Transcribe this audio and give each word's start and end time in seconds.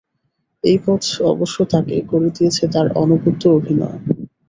এই 0.63 0.77
পথ 0.85 1.01
অবশ্য 1.31 1.57
তাঁকে 1.71 1.95
করে 2.11 2.29
দিয়েছে 2.35 2.63
তাঁর 2.73 2.87
অনবদ্য 3.01 3.43
অভিনয়। 3.57 3.97